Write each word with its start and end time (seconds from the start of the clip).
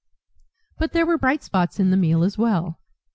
But 0.79 0.93
there 0.93 1.05
were 1.05 1.19
bright 1.19 1.43
spots 1.43 1.79
in 1.79 1.91
the 1.91 1.95
meal 1.95 2.23
as 2.23 2.35
well. 2.35 2.79